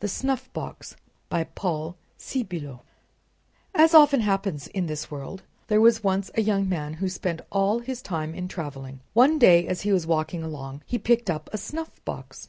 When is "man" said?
6.68-6.92